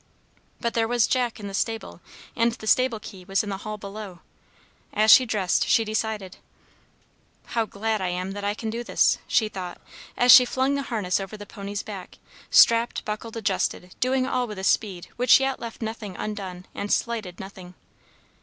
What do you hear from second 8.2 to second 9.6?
that I can do this!" she